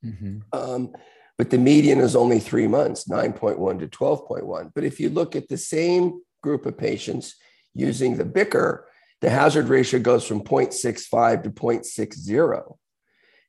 [0.04, 0.40] Mm-hmm.
[0.52, 0.94] Um,
[1.38, 4.72] but the median is only three months, 9.1 to 12.1.
[4.74, 7.36] But if you look at the same group of patients
[7.74, 8.84] using the BICR,
[9.22, 12.76] the hazard ratio goes from 0.65 to 0.60.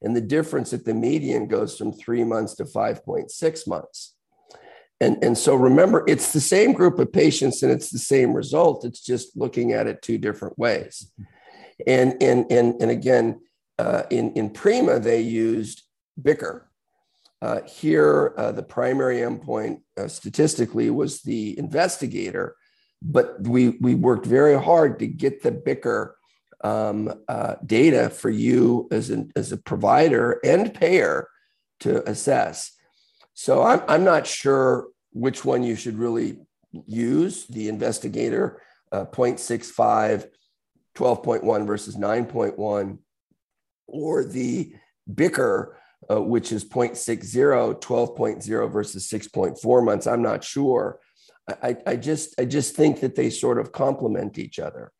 [0.04, 4.14] And the difference at the median goes from three months to 5.6 months.
[5.00, 8.84] And, and so remember, it's the same group of patients and it's the same result.
[8.84, 11.10] It's just looking at it two different ways.
[11.86, 13.40] And, and, and, and again,
[13.78, 15.82] uh, in, in Prima, they used
[16.20, 16.62] BICR.
[17.42, 22.56] uh, here, uh, the primary endpoint uh, statistically was the investigator,
[23.02, 26.12] but we, we worked very hard to get the BICR
[26.64, 31.28] um, uh, data for you as, an, as a provider and payer
[31.80, 32.72] to assess.
[33.34, 36.38] So I'm, I'm not sure which one you should really
[36.86, 40.28] use the investigator uh, 0.65,
[40.96, 42.98] 12.1 versus 9.1,
[43.86, 44.74] or the
[45.12, 45.74] BICR
[46.10, 50.06] uh, which is 0.60, 12.0 versus 6.4 months.
[50.06, 51.00] I'm not sure.
[51.62, 54.92] I, I just I just think that they sort of complement each other.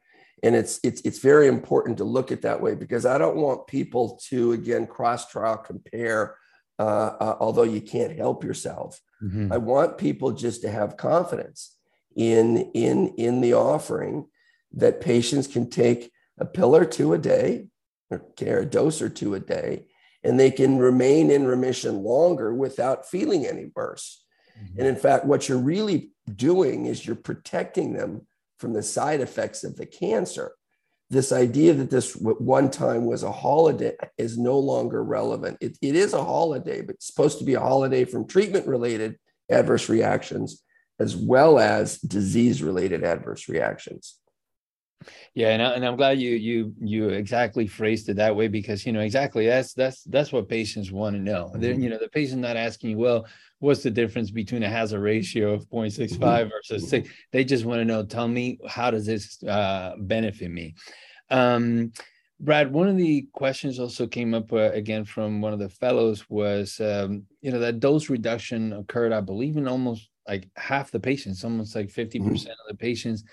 [0.45, 3.67] And it's it's it's very important to look at that way because I don't want
[3.67, 6.37] people to again cross trial compare
[6.79, 6.83] uh,
[7.21, 9.01] uh, although you can't help yourself.
[9.23, 9.53] Mm-hmm.
[9.53, 11.77] I want people just to have confidence
[12.17, 14.27] in in in the offering
[14.73, 17.69] that patients can take a pill or two a day,
[18.11, 19.87] or a dose or two a day,
[20.25, 24.25] and they can remain in remission longer without feeling any worse.
[24.59, 24.79] Mm-hmm.
[24.79, 28.27] And in fact, what you're really doing is you're protecting them
[28.59, 30.53] from the side effects of the cancer
[31.11, 35.59] this idea that this one time was a holiday is no longer relevant.
[35.61, 39.17] It, it is a holiday, but it's supposed to be a holiday from treatment related
[39.51, 40.63] adverse reactions
[40.99, 44.17] as well as disease related adverse reactions.
[45.35, 48.85] Yeah, and, I, and I'm glad you you you exactly phrased it that way because
[48.87, 51.47] you know exactly that's that's that's what patients want to know.
[51.47, 51.61] Mm-hmm.
[51.61, 53.27] They're, you know, the patient not asking you, well,
[53.59, 56.49] what's the difference between a hazard ratio of 0.65 mm-hmm.
[56.49, 57.09] versus six?
[57.33, 60.75] They just want to know, tell me, how does this uh, benefit me?
[61.31, 61.93] Um,
[62.41, 66.29] Brad, one of the questions also came up uh, again from one of the fellows
[66.29, 71.01] was, um, you know, that dose reduction occurred, I believe, in almost like half the
[71.01, 72.35] patients, almost like 50% mm-hmm.
[72.35, 73.25] of the patients.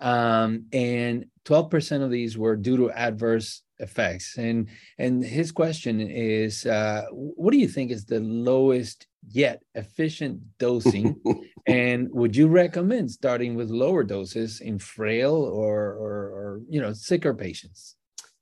[0.00, 4.36] Um, and 12% of these were due to adverse effects.
[4.36, 10.40] And and his question is, uh, what do you think is the lowest yet efficient
[10.58, 11.16] dosing?
[11.66, 16.92] and would you recommend starting with lower doses in frail or or, or you know
[16.92, 17.96] sicker patients?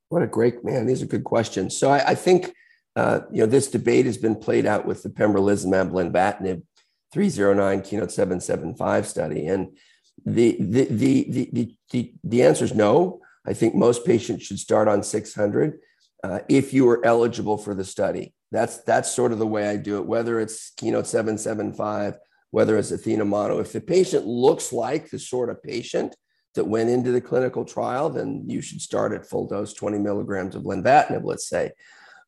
[0.09, 0.85] What a great man!
[0.85, 1.77] These are good questions.
[1.77, 2.53] So I, I think
[2.95, 6.63] uh, you know this debate has been played out with the pembrolizumab lenvatinib
[7.13, 9.77] 309 keynote 775 study, and
[10.25, 13.21] the the the the the, the answer is no.
[13.45, 15.79] I think most patients should start on 600
[16.23, 18.33] uh, if you are eligible for the study.
[18.51, 20.05] That's that's sort of the way I do it.
[20.05, 22.17] Whether it's Keynote 775,
[22.51, 26.15] whether it's Athena Mono, if the patient looks like the sort of patient
[26.55, 30.55] that went into the clinical trial, then you should start at full dose, 20 milligrams
[30.55, 31.71] of lenvatinib, let's say.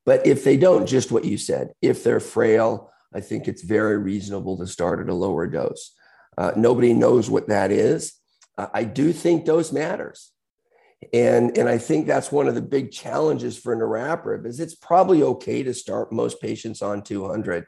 [0.05, 3.97] But if they don't, just what you said, if they're frail, I think it's very
[3.97, 5.95] reasonable to start at a lower dose.
[6.39, 8.13] Uh, nobody knows what that is.
[8.57, 10.31] Uh, I do think dose matters.
[11.13, 15.21] And, and I think that's one of the big challenges for niraparib is it's probably
[15.21, 17.67] okay to start most patients on 200.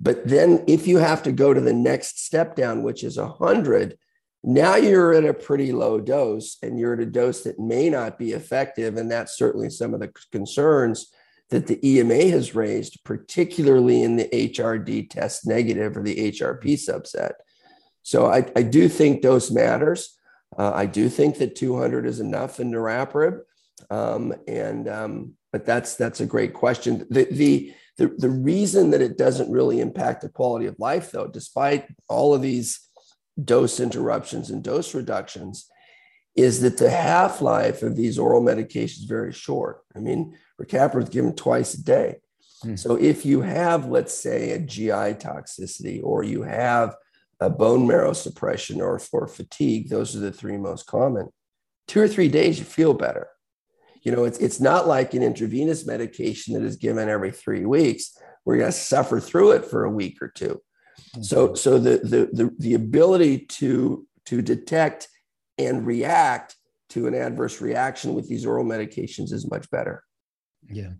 [0.00, 3.98] But then if you have to go to the next step down, which is 100,
[4.42, 8.18] now you're at a pretty low dose and you're at a dose that may not
[8.18, 8.96] be effective.
[8.96, 11.12] And that's certainly some of the concerns
[11.50, 17.32] that the EMA has raised, particularly in the HRD test negative or the HRP subset.
[18.08, 20.16] So I, I do think dose matters.
[20.56, 23.40] Uh, I do think that 200 is enough in niraparib.
[23.90, 27.06] Um, and um, but that's that's a great question.
[27.10, 31.26] The, the the the reason that it doesn't really impact the quality of life, though,
[31.26, 32.80] despite all of these
[33.44, 35.68] dose interruptions and dose reductions,
[36.34, 39.82] is that the half life of these oral medications is very short.
[39.94, 42.16] I mean, rucaparib is given twice a day.
[42.62, 42.76] Hmm.
[42.76, 46.96] So if you have, let's say, a GI toxicity or you have
[47.40, 51.28] a bone marrow suppression or for fatigue, those are the three most common.
[51.86, 53.28] Two or three days, you feel better.
[54.02, 58.16] You know, it's, it's not like an intravenous medication that is given every three weeks
[58.44, 61.22] where you have to suffer through it for a week or 2 mm-hmm.
[61.22, 65.08] So, so the, the, the, the ability to, to detect
[65.58, 66.56] and react
[66.90, 70.02] to an adverse reaction with these oral medications is much better.
[70.70, 70.92] Yeah.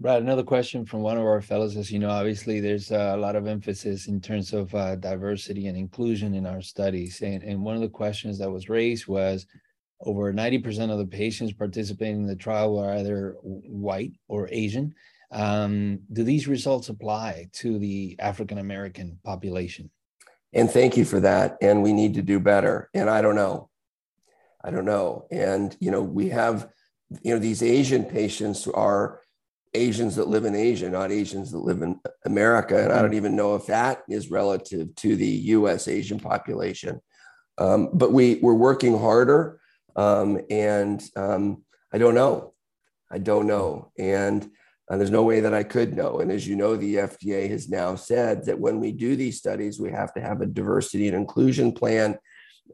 [0.00, 3.36] Brad, another question from one of our fellows is, you know, obviously there's a lot
[3.36, 7.20] of emphasis in terms of uh, diversity and inclusion in our studies.
[7.20, 9.46] And, and one of the questions that was raised was
[10.00, 14.94] over 90% of the patients participating in the trial were either white or Asian.
[15.32, 19.90] Um, do these results apply to the African American population?
[20.54, 21.58] And thank you for that.
[21.60, 22.88] And we need to do better.
[22.94, 23.68] And I don't know.
[24.64, 25.26] I don't know.
[25.30, 26.70] And, you know, we have,
[27.20, 29.20] you know, these Asian patients are
[29.74, 32.82] Asians that live in Asia, not Asians that live in America.
[32.82, 33.16] And I don't mm-hmm.
[33.16, 37.00] even know if that is relative to the US Asian population.
[37.58, 39.60] Um, but we, we're working harder.
[39.96, 42.54] Um, and um, I don't know.
[43.10, 43.92] I don't know.
[43.98, 44.48] And
[44.90, 46.18] uh, there's no way that I could know.
[46.18, 49.78] And as you know, the FDA has now said that when we do these studies,
[49.78, 52.18] we have to have a diversity and inclusion plan.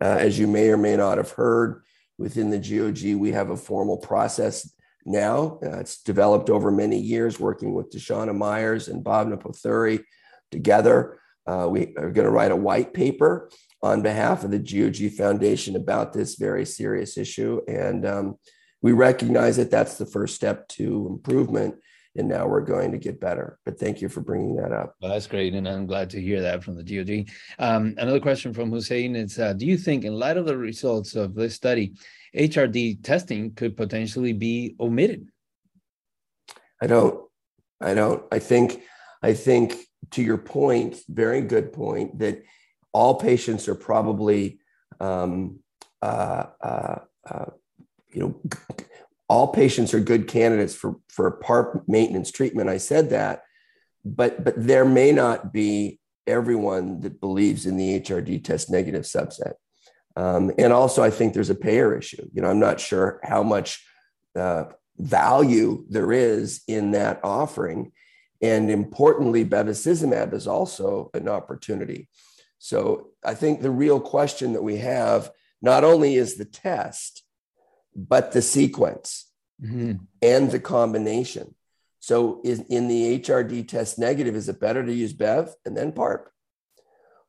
[0.01, 1.83] Uh, as you may or may not have heard,
[2.19, 4.71] within the GOG, we have a formal process
[5.07, 5.59] now.
[5.63, 10.05] Uh, it's developed over many years, working with DeShawna Myers and Bob Pothuri
[10.51, 11.19] together.
[11.47, 13.51] Uh, we are going to write a white paper
[13.83, 17.61] on behalf of the GOG Foundation about this very serious issue.
[17.69, 18.37] And um,
[18.83, 21.77] we recognize that that's the first step to improvement.
[22.17, 23.59] And now we're going to get better.
[23.65, 24.95] But thank you for bringing that up.
[25.01, 25.55] Well, that's great.
[25.55, 27.29] And I'm glad to hear that from the GOG.
[27.59, 31.15] Um, another question from Hussein is uh, Do you think, in light of the results
[31.15, 31.95] of this study,
[32.35, 35.29] HRD testing could potentially be omitted?
[36.81, 37.21] I don't.
[37.81, 38.23] I don't.
[38.33, 38.83] I think.
[39.23, 39.75] I think
[40.13, 42.43] to your point, very good point that
[42.93, 44.59] all patients are probably,
[45.01, 45.59] um,
[46.01, 46.99] uh, uh,
[47.29, 47.47] uh,
[48.13, 48.41] you know,
[49.29, 52.71] all patients are good candidates for for PARP maintenance treatment.
[52.71, 53.43] I said that,
[54.05, 59.55] but but there may not be everyone that believes in the HRD test negative subset.
[60.17, 62.29] Um, and also, I think there's a payer issue.
[62.33, 63.85] You know, I'm not sure how much
[64.35, 64.65] uh,
[64.99, 67.93] value there is in that offering.
[68.43, 72.09] And importantly, bevacizumab is also an opportunity.
[72.59, 75.31] So I think the real question that we have
[75.63, 77.23] not only is the test,
[77.97, 79.31] but the sequence
[79.63, 79.95] mm-hmm.
[80.21, 81.55] and the combination.
[81.99, 85.93] So is in the HRD test negative, is it better to use Bev and then
[85.93, 86.27] PARP?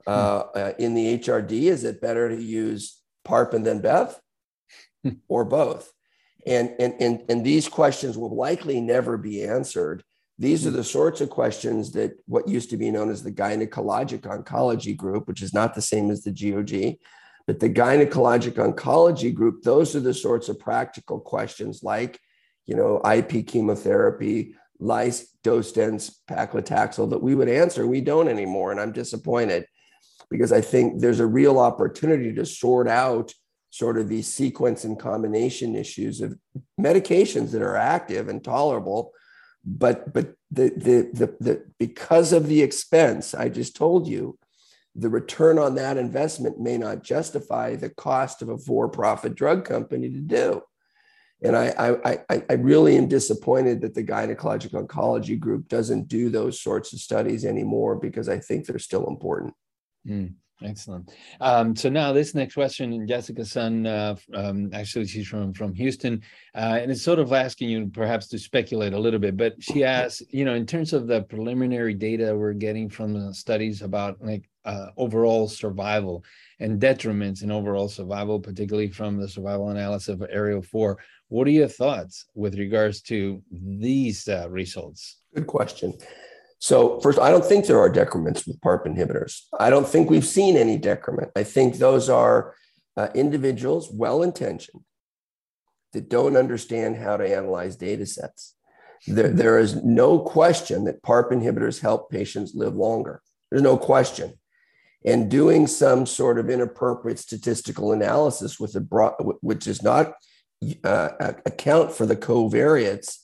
[0.05, 0.11] Hmm.
[0.11, 4.19] Uh, uh, in the HRD, is it better to use PARP and then Bev
[5.03, 5.11] hmm.
[5.27, 5.91] or both?
[6.45, 10.03] And, and, and, and these questions will likely never be answered.
[10.37, 10.75] These are hmm.
[10.75, 15.27] the sorts of questions that what used to be known as the gynecologic oncology group,
[15.27, 16.97] which is not the same as the GOG,
[17.47, 22.19] but the gynecologic oncology group, those are the sorts of practical questions like,
[22.65, 27.87] you know, IP chemotherapy, lice, dose-dense, paclitaxel that we would answer.
[27.87, 28.71] We don't anymore.
[28.71, 29.65] And I'm disappointed
[30.29, 33.33] because I think there's a real opportunity to sort out
[33.69, 36.37] sort of these sequence and combination issues of
[36.79, 39.13] medications that are active and tolerable.
[39.63, 44.37] But but the the the, the because of the expense, I just told you,
[44.97, 50.09] the return on that investment may not justify the cost of a for-profit drug company
[50.09, 50.61] to do.
[51.43, 56.59] And I, I, I, really am disappointed that the gynecologic oncology group doesn't do those
[56.59, 59.53] sorts of studies anymore because I think they're still important.
[60.07, 60.33] Mm.
[60.63, 61.11] Excellent.
[61.39, 66.23] Um, so now this next question, Jessica Sun, uh, um, actually she's from from Houston,
[66.55, 69.37] uh, and it's sort of asking you perhaps to speculate a little bit.
[69.37, 73.33] But she asks, you know, in terms of the preliminary data we're getting from the
[73.35, 76.23] studies about like uh, overall survival
[76.59, 80.99] and detriments in overall survival, particularly from the survival analysis of ARIEL four.
[81.29, 85.17] What are your thoughts with regards to these uh, results?
[85.33, 85.93] Good question.
[86.59, 89.41] So, first, I don't think there are decrements with PARP inhibitors.
[89.59, 91.31] I don't think we've seen any decrement.
[91.35, 92.55] I think those are
[92.95, 94.81] uh, individuals, well intentioned,
[95.93, 98.55] that don't understand how to analyze data sets.
[99.05, 103.21] There, there is no question that PARP inhibitors help patients live longer.
[103.51, 104.33] There's no question.
[105.05, 110.13] And doing some sort of inappropriate statistical analysis with a broad, which does not
[110.83, 111.09] uh,
[111.45, 113.17] account for the covariates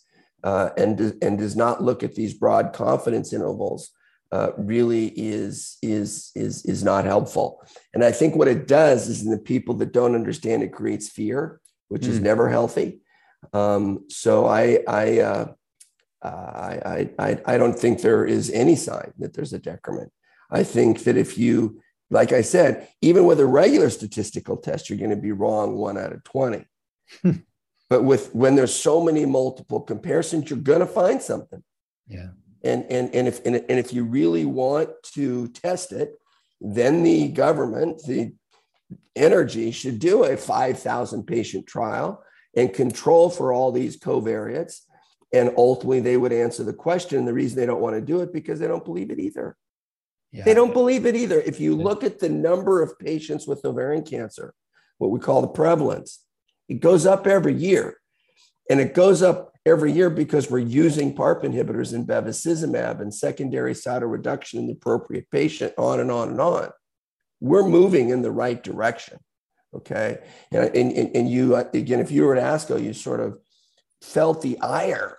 [0.43, 3.91] uh, and, and does not look at these broad confidence intervals
[4.31, 7.63] uh, really is, is, is, is not helpful.
[7.93, 11.09] And I think what it does is in the people that don't understand, it creates
[11.09, 11.59] fear,
[11.89, 12.09] which mm.
[12.09, 12.99] is never healthy.
[13.51, 15.45] Um, so I, I, uh,
[16.23, 20.11] I, I, I don't think there is any sign that there's a decrement.
[20.53, 24.99] I think that if you, like I said, even with a regular statistical test, you're
[24.99, 26.65] going to be wrong one out of 20.
[27.23, 27.31] Hmm.
[27.89, 31.63] But with when there's so many multiple comparisons, you're going to find something.
[32.07, 32.29] Yeah.
[32.63, 36.17] And and and if and, and if you really want to test it,
[36.61, 38.33] then the government, the
[39.15, 42.23] energy should do a 5,000 patient trial
[42.55, 44.81] and control for all these covariates.
[45.33, 47.25] And ultimately, they would answer the question.
[47.25, 49.57] The reason they don't want to do it because they don't believe it either.
[50.33, 50.43] Yeah.
[50.43, 51.39] They don't believe it either.
[51.39, 54.53] If you look at the number of patients with ovarian cancer,
[54.97, 56.25] what we call the prevalence,
[56.67, 57.97] it goes up every year.
[58.69, 63.73] And it goes up every year because we're using PARP inhibitors and bevacizumab and secondary
[63.73, 66.69] cytoreduction in the appropriate patient, on and on and on.
[67.39, 69.19] We're moving in the right direction.
[69.75, 70.19] Okay.
[70.51, 73.37] And, and, and you, again, if you were at ASCO, you sort of
[74.01, 75.17] felt the ire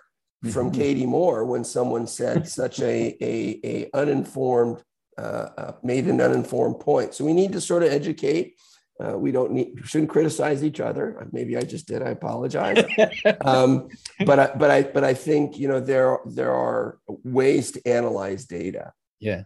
[0.51, 0.81] from mm-hmm.
[0.81, 4.83] Katie Moore when someone said such a, a, a uninformed,
[5.17, 7.13] uh, uh, made an uninformed point.
[7.13, 8.55] So we need to sort of educate
[9.03, 11.27] uh, we don't need shouldn't criticize each other.
[11.31, 12.01] Maybe I just did.
[12.01, 12.83] I apologize.
[13.41, 13.89] um,
[14.25, 18.45] but I, but I but I think you know there there are ways to analyze
[18.45, 18.93] data.
[19.19, 19.43] Yeah,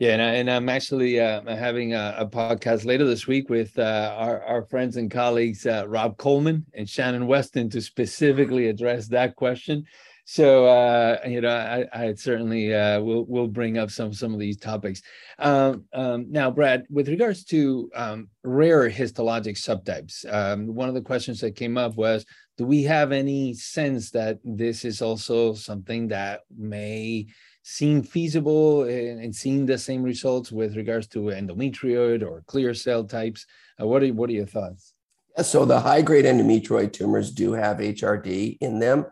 [0.00, 3.78] yeah, and, I, and I'm actually uh, having a, a, podcast later this week with
[3.78, 9.06] uh, our our friends and colleagues uh, Rob Coleman and Shannon Westin to specifically address
[9.08, 9.84] that question.
[10.30, 14.38] So uh, you know, I, I certainly uh, will will bring up some some of
[14.38, 15.02] these topics.
[15.40, 21.00] Um, um, now, Brad, with regards to um, rare histologic subtypes, um, one of the
[21.00, 22.24] questions that came up was,
[22.56, 27.26] do we have any sense that this is also something that may
[27.64, 33.46] seem feasible and, seeing the same results with regards to endometrioid or clear cell types?
[33.82, 34.94] Uh, what are what are your thoughts?
[35.42, 39.06] So the high grade endometrioid tumors do have HRD in them.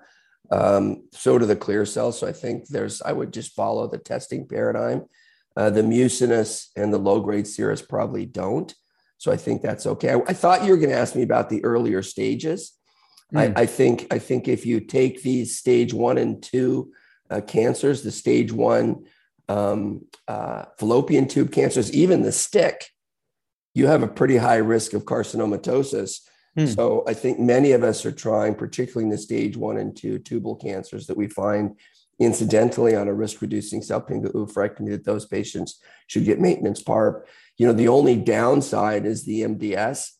[0.50, 2.18] Um, so do the clear cells.
[2.18, 5.04] So I think there's, I would just follow the testing paradigm.
[5.56, 8.74] Uh, the mucinous and the low grade serous probably don't.
[9.18, 10.12] So I think that's okay.
[10.12, 12.72] I, I thought you were going to ask me about the earlier stages.
[13.34, 13.38] Mm.
[13.38, 13.58] I, hmm.
[13.58, 16.92] I, think I think if you take these stage one and two
[17.28, 19.06] uh, cancers, the stage one
[19.48, 22.84] um, uh, fallopian tube cancers, even the STIC,
[23.74, 26.20] you have a pretty high risk of carcinomatosis.
[26.58, 26.66] Hmm.
[26.66, 30.18] So I think many of us are trying, particularly in the stage one and two
[30.18, 31.76] tubal cancers that we find
[32.18, 37.26] incidentally on a risk reducing salpingo oophorectomy that those patients should get maintenance PARP.
[37.58, 40.10] You know, the only downside is the MDS,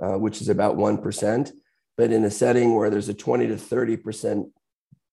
[0.00, 1.50] uh, which is about 1%.
[1.96, 4.52] But in a setting where there's a 20 to 30%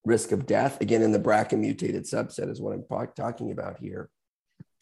[0.06, 4.12] risk of death, again, in the BRCA mutated subset is what I'm talking about here.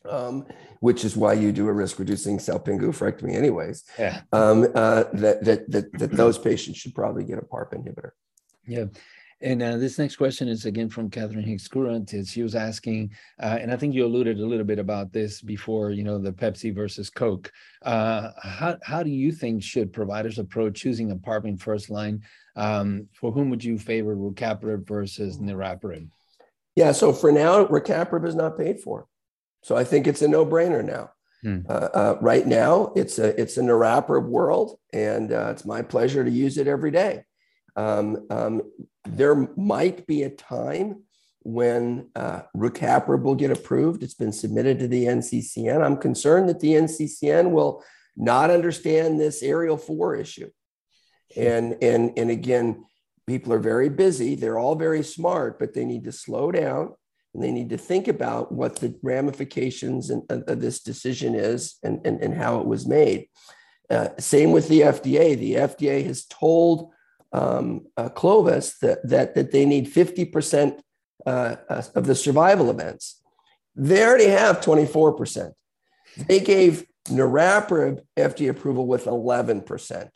[0.09, 0.45] Um,
[0.81, 3.85] which is why you do a risk reducing salpingo-oophorectomy anyways.
[3.97, 4.21] Yeah.
[4.33, 8.11] Um, uh, that, that, that, that those patients should probably get a PARP inhibitor.
[8.67, 8.85] Yeah.
[9.39, 12.13] And uh, this next question is again from Catherine Hicks Courant.
[12.25, 15.91] She was asking, uh, and I think you alluded a little bit about this before,
[15.91, 17.51] you know, the Pepsi versus Coke.
[17.81, 22.23] Uh, how, how do you think should providers approach choosing a PARP in first line?
[22.55, 26.09] Um, for whom would you favor rucaparib versus niraparib?
[26.75, 29.07] Yeah, so for now, rucaparib is not paid for.
[29.63, 31.11] So I think it's a no brainer now.
[31.41, 31.61] Hmm.
[31.67, 36.23] Uh, uh, right now, it's a it's a niraparib world, and uh, it's my pleasure
[36.23, 37.23] to use it every day.
[37.75, 38.61] Um, um,
[39.05, 41.03] there might be a time
[41.43, 44.03] when uh, will get approved.
[44.03, 45.83] It's been submitted to the NCCN.
[45.83, 47.83] I'm concerned that the NCCN will
[48.15, 50.49] not understand this ARIEL four issue.
[51.35, 52.85] And, and, and again,
[53.27, 54.35] people are very busy.
[54.35, 56.93] They're all very smart, but they need to slow down
[57.33, 62.05] and they need to think about what the ramifications of, of this decision is and,
[62.05, 63.27] and, and how it was made.
[63.89, 65.37] Uh, same with the FDA.
[65.37, 66.91] The FDA has told
[67.31, 70.79] um, uh, Clovis that, that, that they need 50%
[71.25, 73.21] uh, uh, of the survival events.
[73.75, 75.53] They already have 24%.
[76.27, 80.09] They gave niraparib FDA approval with 11%.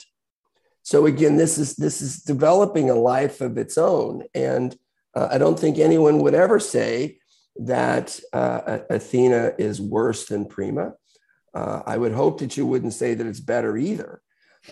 [0.84, 4.74] So again, this is this is developing a life of its own, and
[5.18, 7.18] uh, I don't think anyone would ever say
[7.56, 10.94] that uh, Athena is worse than Prima.
[11.56, 14.22] Uh, I would hope that you wouldn't say that it's better either.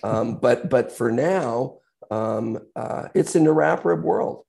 [0.03, 1.79] Um, but but for now,
[2.11, 4.43] um, uh, it's a niraparib world.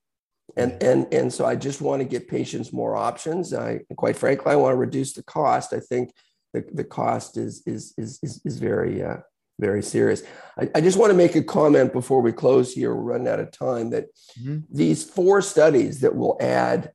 [0.59, 3.53] And, and, and so I just want to get patients more options.
[3.53, 5.72] I, quite frankly, I want to reduce the cost.
[5.72, 6.12] I think
[6.55, 9.18] the, the cost is, is, is, is, is very, uh,
[9.59, 10.22] very serious.
[10.59, 12.94] I, I, just want to make a comment before we close here.
[12.94, 14.07] We're running out of time that
[14.38, 14.59] mm-hmm.
[14.70, 16.92] these four studies that will add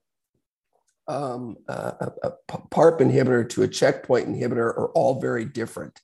[1.08, 2.32] um, a, a,
[2.70, 6.00] PARP inhibitor to a checkpoint inhibitor are all very different.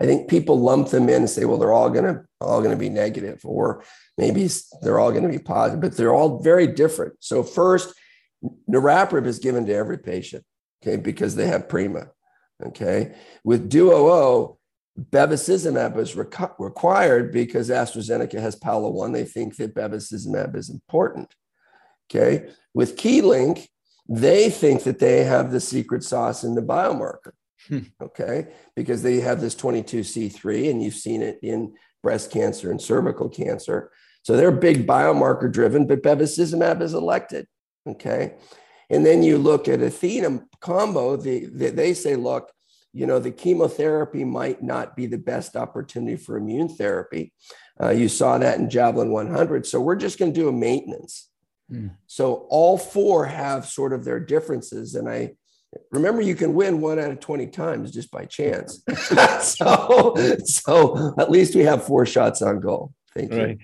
[0.00, 2.70] I think people lump them in and say, well, they're all going to all going
[2.70, 3.82] to be negative, or
[4.16, 4.48] maybe
[4.82, 7.14] they're all going to be positive, but they're all very different.
[7.18, 7.92] So first,
[8.70, 10.44] niraparib is given to every patient,
[10.80, 12.08] okay, because they have prima.
[12.64, 14.57] Okay, with Duo
[14.98, 19.12] bevacizumab is reco- required because AstraZeneca has PAOLA one.
[19.12, 21.34] They think that bevacizumab is important.
[22.10, 23.68] Okay, with KEYLYNK,
[24.08, 27.32] they think that they have the secret sauce in the biomarker.
[27.66, 27.80] Hmm.
[28.00, 28.48] Okay.
[28.74, 33.90] Because they have this 22C3, and you've seen it in breast cancer and cervical cancer.
[34.22, 37.46] So they're big biomarker driven, but bevacizumab is elected.
[37.86, 38.34] Okay.
[38.90, 42.50] And then you look at Athena combo, the, the, they say, look,
[42.92, 47.32] you know, the chemotherapy might not be the best opportunity for immune therapy.
[47.80, 49.66] Uh, you saw that in Javelin 100.
[49.66, 51.30] So we're just going to do a maintenance.
[51.70, 51.92] Mm.
[52.06, 54.94] So all four have sort of their differences.
[54.94, 55.32] And I,
[55.90, 58.82] remember you can win one out of 20 times just by chance
[59.42, 60.14] so
[60.44, 63.58] so at least we have four shots on goal thank you right.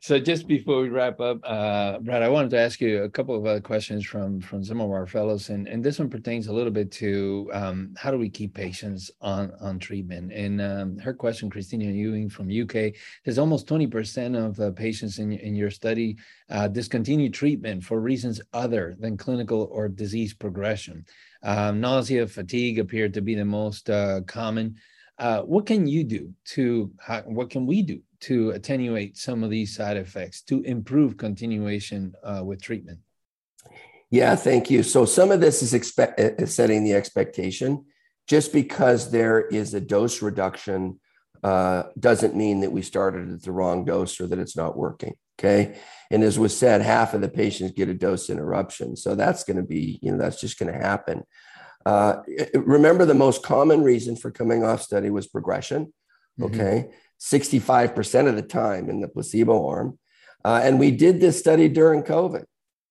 [0.00, 3.34] So just before we wrap up uh, brad i wanted to ask you a couple
[3.34, 6.52] of other questions from from some of our fellows and and this one pertains a
[6.52, 11.14] little bit to um, how do we keep patients on on treatment and um, her
[11.14, 12.92] question christina ewing from uk
[13.24, 16.16] says almost 20% of the patients in, in your study
[16.50, 21.04] uh, discontinue treatment for reasons other than clinical or disease progression
[21.42, 24.76] um, nausea, fatigue appear to be the most uh, common.
[25.18, 29.50] Uh, what can you do to, how, what can we do to attenuate some of
[29.50, 32.98] these side effects to improve continuation uh, with treatment?
[34.10, 34.82] Yeah, thank you.
[34.82, 37.84] So some of this is expect, uh, setting the expectation.
[38.26, 41.00] Just because there is a dose reduction
[41.42, 45.14] uh, doesn't mean that we started at the wrong dose or that it's not working.
[45.38, 45.78] Okay.
[46.10, 48.96] And as was said, half of the patients get a dose interruption.
[48.96, 51.22] So that's going to be, you know, that's just going to happen.
[51.86, 52.16] Uh,
[52.54, 55.92] remember, the most common reason for coming off study was progression.
[56.38, 56.44] Mm-hmm.
[56.44, 56.78] Okay.
[56.80, 56.90] Mm-hmm.
[57.20, 59.98] 65% of the time in the placebo arm.
[60.44, 62.44] Uh, and we did this study during COVID,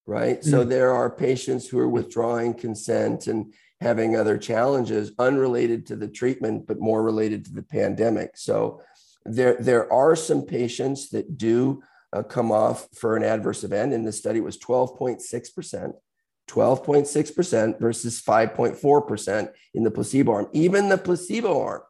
[0.05, 0.39] right?
[0.39, 0.49] Mm-hmm.
[0.49, 6.07] So there are patients who are withdrawing consent and having other challenges unrelated to the
[6.07, 8.31] treatment, but more related to the pandemic.
[8.35, 8.81] So
[9.25, 11.81] there, there are some patients that do
[12.13, 13.93] uh, come off for an adverse event.
[13.93, 15.93] And the study was 12.6%,
[16.49, 20.47] 12.6% versus 5.4% in the placebo arm.
[20.53, 21.81] Even the placebo arm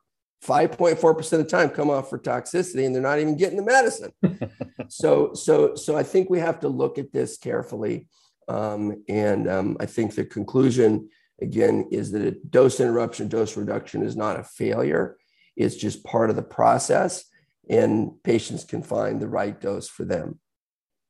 [0.46, 4.12] 5.4% of the time come off for toxicity and they're not even getting the medicine.
[4.88, 8.08] so, so, so I think we have to look at this carefully.
[8.48, 11.10] Um, and um, I think the conclusion,
[11.42, 15.18] again, is that a dose interruption, dose reduction is not a failure.
[15.56, 17.26] It's just part of the process,
[17.70, 20.40] and patients can find the right dose for them.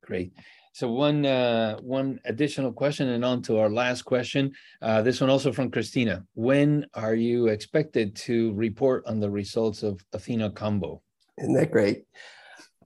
[0.03, 0.33] Great.
[0.77, 4.51] So one uh, one additional question, and on to our last question.
[4.79, 6.23] Uh, this one also from Christina.
[6.35, 11.01] When are you expected to report on the results of Athena combo?
[11.39, 12.03] Isn't that great?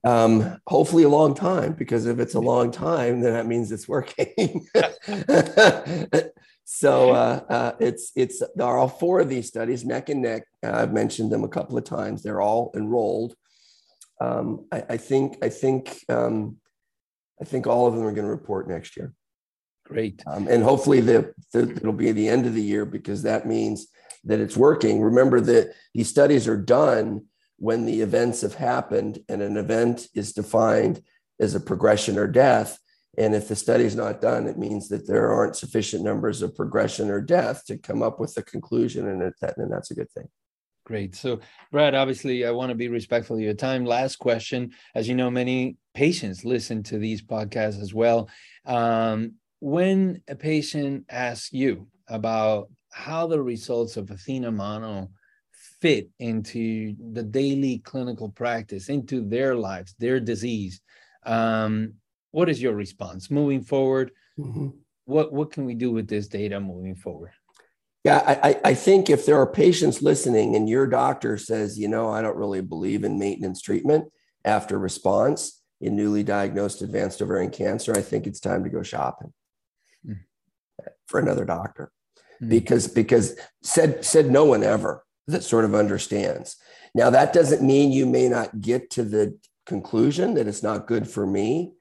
[0.05, 3.89] Um, hopefully, a long time, because if it's a long time, then that means it's
[3.89, 4.65] working.
[6.63, 10.43] so uh, uh, it's it's there are all four of these studies, neck and neck.
[10.63, 12.23] I've mentioned them a couple of times.
[12.23, 13.35] They're all enrolled.
[14.21, 16.60] Um, I, I, think I think um,
[17.41, 19.13] I think all of them are going to report next year.
[19.85, 20.21] Great.
[20.27, 23.87] Um, and hopefully the, the, it'll be the end of the year because that means
[24.23, 25.01] that it's working.
[25.01, 27.25] Remember that these studies are done
[27.57, 31.01] when the events have happened and an event is defined
[31.39, 32.77] as a progression or death.
[33.17, 36.55] And if the study is not done, it means that there aren't sufficient numbers of
[36.55, 40.09] progression or death to come up with a conclusion, and, it, and that's a good
[40.11, 40.29] thing.
[40.85, 41.15] Great.
[41.15, 43.85] So, Brad, obviously, I want to be respectful of your time.
[43.85, 44.71] Last question.
[44.95, 48.29] As you know, many patients listen to these podcasts as well.
[48.65, 55.11] Um, when a patient asks you about how the results of Athena Mono
[55.81, 60.81] fit into the daily clinical practice, into their lives, their disease,
[61.25, 61.93] um,
[62.31, 64.11] what is your response moving forward?
[64.39, 64.69] Mm-hmm.
[65.05, 67.31] What what can we do with this data moving forward?
[68.03, 72.09] Yeah, I, I think if there are patients listening and your doctor says, you know,
[72.09, 74.05] I don't really believe in maintenance treatment
[74.43, 79.33] after response in newly diagnosed advanced ovarian cancer, I think it's time to go shopping
[80.07, 80.19] mm.
[81.07, 81.91] for another doctor.
[82.41, 82.49] Mm.
[82.49, 86.55] Because because said said no one ever that sort of understands.
[86.93, 91.07] Now that doesn't mean you may not get to the conclusion that it's not good
[91.07, 91.73] for me,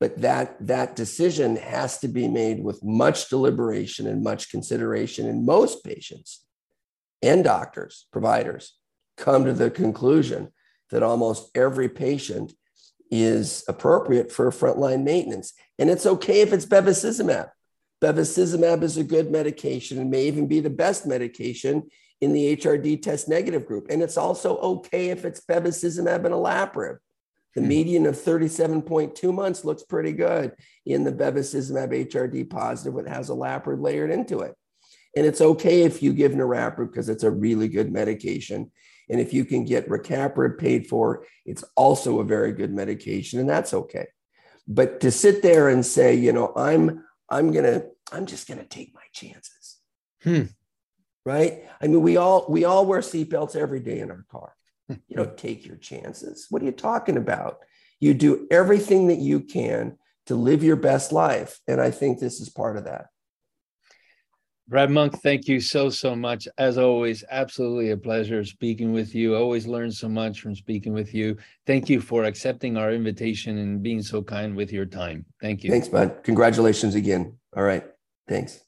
[0.00, 5.46] but that that decision has to be made with much deliberation and much consideration and
[5.46, 6.44] most patients
[7.22, 8.74] and doctors providers
[9.16, 10.52] come to the conclusion
[10.90, 12.52] that almost every patient
[13.10, 17.50] is appropriate for frontline maintenance and it's okay if it's bevacizumab
[18.02, 21.88] bevacizumab is a good medication and may even be the best medication
[22.20, 26.98] in the hrd test negative group and it's also okay if it's bevacizumab and olaparib
[27.58, 27.68] the hmm.
[27.68, 30.52] median of 37.2 months looks pretty good
[30.86, 34.54] in the bevacizumab HRD positive with has a olaparib layered into it.
[35.16, 38.70] And it's okay if you give niraparib because it's a really good medication.
[39.10, 43.48] And if you can get rucaparib paid for, it's also a very good medication, and
[43.48, 44.06] that's okay.
[44.66, 48.94] But to sit there and say, you know, I'm I'm gonna I'm just gonna take
[48.94, 49.78] my chances.
[50.22, 50.42] Hmm.
[51.24, 51.64] Right?
[51.80, 54.52] I mean, we all we all wear seatbelts every day in our car
[54.88, 56.46] you know, take your chances.
[56.50, 57.58] What are you talking about?
[58.00, 61.58] You do everything that you can to live your best life.
[61.66, 63.06] And I think this is part of that.
[64.68, 66.46] Brad Monk, thank you so, so much.
[66.58, 69.34] As always, absolutely a pleasure speaking with you.
[69.34, 71.38] Always learn so much from speaking with you.
[71.66, 75.24] Thank you for accepting our invitation and being so kind with your time.
[75.40, 75.70] Thank you.
[75.70, 76.22] Thanks, bud.
[76.22, 77.38] Congratulations again.
[77.56, 77.84] All right.
[78.28, 78.60] Thanks.